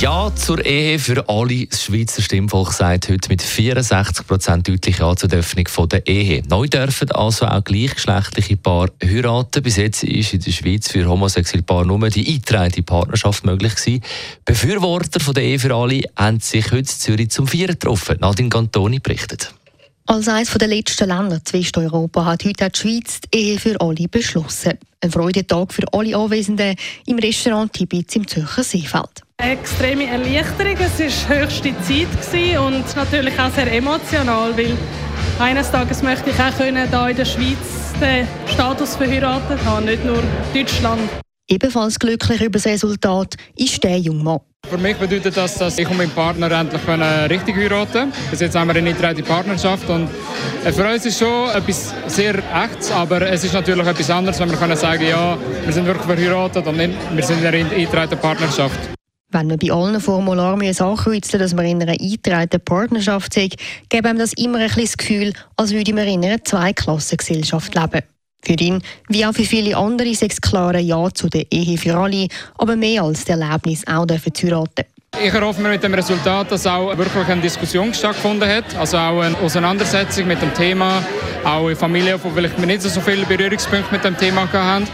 [0.00, 1.66] Ja zur Ehe für alle.
[1.66, 6.42] Das Schweizer Stimmvolk sagt heute mit 64 Prozent deutlich Ja zur Öffnung der Ehe.
[6.50, 9.62] Neu dürfen also auch gleichgeschlechtliche Paare heiraten.
[9.62, 14.02] Bis jetzt ist in der Schweiz für homosexuelle Paare nur die eingetragene Partnerschaft möglich gewesen.
[14.44, 18.18] Befürworter von der Ehe für alle haben sich heute in Zürich zum Vieren getroffen.
[18.20, 19.54] Nadine Cantoni berichtet.
[20.04, 24.08] Als eines der letzten Länder zu Westeuropa hat heute die Schweiz die Ehe für alle
[24.08, 24.74] beschlossen.
[25.00, 29.25] Ein Freudentag für alle Anwesenden im Restaurant Tibitz im Zürcher Seefeld.
[29.46, 30.76] Eine extreme Erleichterung.
[30.80, 34.76] Es war höchste Zeit und natürlich auch sehr emotional, weil
[35.38, 40.04] eines Tages möchte ich auch können, hier in der Schweiz den Status verheiratet haben, nicht
[40.04, 41.00] nur Deutschland.
[41.48, 44.40] Ebenfalls glücklich über das Resultat ist der junge Mann.
[44.68, 46.82] Für mich bedeutet das, dass ich und mein Partner endlich
[47.30, 48.12] richtig heiraten können.
[48.30, 50.08] Bis jetzt haben wir eine eingetragene Partnerschaft und
[50.72, 54.58] für uns ist schon etwas sehr echtes, aber es ist natürlich etwas anderes, wenn wir
[54.58, 58.78] können sagen, ja, wir sind wirklich verheiratet und nicht, wir sind in einer eingetragenen Partnerschaft.
[59.30, 63.48] Wenn man bei allen Formularen ankreuzen dass man in einer eingetragenen Partnerschaft sei,
[63.88, 68.02] gäbe einem das immer ein das Gefühl, als würde man in einer Zweiklassengesellschaft leben.
[68.42, 72.28] Für ihn, wie auch für viele andere, ist klare Ja zu der Ehe für alle,
[72.56, 74.84] aber mehr als das Erlebnis auch dürfen zu heiraten.
[75.22, 79.20] Ich erhoffe mir mit dem Resultat, dass auch wirklich eine Diskussion stattgefunden hat, also auch
[79.20, 81.02] eine Auseinandersetzung mit dem Thema,
[81.42, 84.86] auch in Familien, wo vielleicht nicht so viele Berührungspunkte mit dem Thema hatten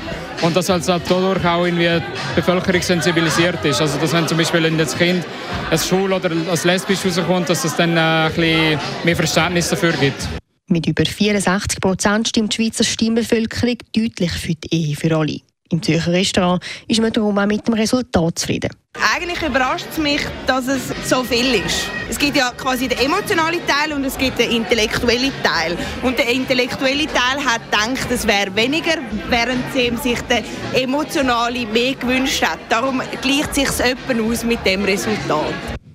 [0.42, 3.80] und dass also dadurch auch irgendwie die Bevölkerung sensibilisiert ist.
[3.80, 5.24] Also dass wenn zum Beispiel in das Kind
[5.70, 9.92] als schwul oder als lesbisch rauskommt, dass es dann äh, ein bisschen mehr Verständnis dafür
[9.92, 10.28] gibt.
[10.68, 15.40] Mit über 64 Prozent stimmt die Schweizer Stimmbevölkerung deutlich für die Ehe für alle.
[15.72, 18.70] Im Zürcher Restaurant ist man darum auch mit dem Resultat zufrieden.
[19.14, 21.86] Eigentlich überrascht es mich, dass es so viel ist.
[22.10, 25.78] Es gibt ja quasi den emotionalen Teil und es gibt den intellektuellen Teil.
[26.02, 28.98] Und der intellektuelle Teil hat gedacht, es wäre weniger,
[29.30, 32.58] während sie sich der emotionale mehr gewünscht hat.
[32.68, 35.54] Darum gleicht sich es aus mit dem Resultat.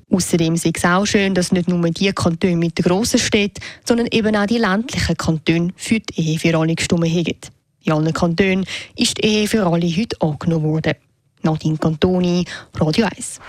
[0.09, 4.07] Außerdem ist es auch schön, dass nicht nur die Kantone mit den grossen Städten, sondern
[4.09, 7.56] eben auch die ländlichen Kantone für die Ehe für alle gestimmt haben.
[7.87, 8.65] In allen Kantonen
[8.97, 10.95] ist die Ehe für alle heute angenommen worden.
[11.43, 12.43] Nadine Cantoni,
[12.75, 13.39] Radio 1.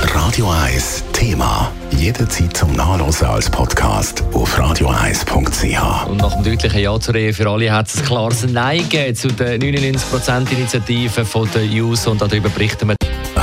[0.00, 1.70] Radio 1 Thema.
[1.96, 6.06] Jederzeit zum Nachlesen als Podcast auf radio1.ch.
[6.08, 9.14] Und nach dem deutlichen Ja zur Ehe für alle hat es ein klares Nein gegeben
[9.14, 13.03] zu der 99%-Initiative der JUS und darüber berichten wir.